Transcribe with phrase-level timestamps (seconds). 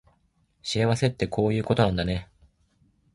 [0.63, 2.27] 幸せってこういうことなんだね